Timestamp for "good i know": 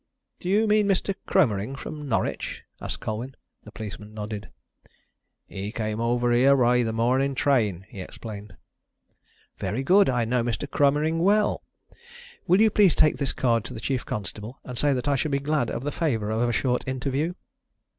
9.83-10.41